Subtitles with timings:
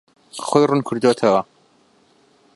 [0.45, 1.41] خۆی ڕوون کردووەتەوە.